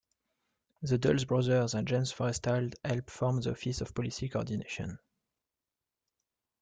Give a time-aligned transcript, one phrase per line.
[0.81, 4.97] The Dulles brothers and James Forrestal helped form the Office of Policy Coordination.